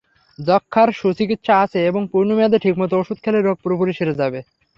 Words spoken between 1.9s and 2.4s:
পূর্ণ